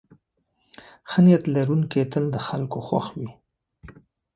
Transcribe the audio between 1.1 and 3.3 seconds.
نیت لرونکی تل د خلکو خوښ وي.